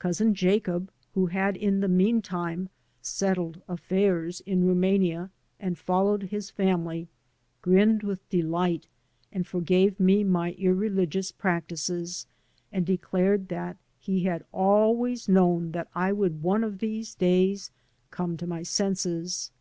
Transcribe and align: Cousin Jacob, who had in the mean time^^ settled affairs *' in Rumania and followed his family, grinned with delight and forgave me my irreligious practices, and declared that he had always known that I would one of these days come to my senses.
Cousin 0.00 0.34
Jacob, 0.34 0.90
who 1.14 1.26
had 1.26 1.56
in 1.56 1.78
the 1.78 1.86
mean 1.86 2.20
time^^ 2.20 2.70
settled 3.00 3.62
affairs 3.68 4.40
*' 4.44 4.46
in 4.52 4.64
Rumania 4.66 5.30
and 5.60 5.78
followed 5.78 6.24
his 6.24 6.50
family, 6.50 7.06
grinned 7.62 8.02
with 8.02 8.28
delight 8.30 8.88
and 9.30 9.46
forgave 9.46 10.00
me 10.00 10.24
my 10.24 10.54
irreligious 10.54 11.30
practices, 11.30 12.26
and 12.72 12.84
declared 12.84 13.46
that 13.46 13.76
he 14.00 14.24
had 14.24 14.44
always 14.50 15.28
known 15.28 15.70
that 15.70 15.86
I 15.94 16.12
would 16.12 16.42
one 16.42 16.64
of 16.64 16.80
these 16.80 17.14
days 17.14 17.70
come 18.10 18.36
to 18.38 18.46
my 18.48 18.64
senses. 18.64 19.52